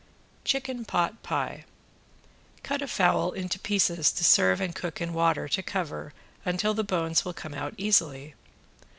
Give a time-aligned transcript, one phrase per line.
[0.45, 1.63] ~CHICKEN POT PIE~
[2.63, 6.11] Cut a fowl into pieces to serve and cook in water to cover
[6.43, 8.33] until the bones will come out easily.